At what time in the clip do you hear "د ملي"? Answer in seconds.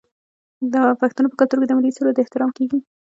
1.69-1.91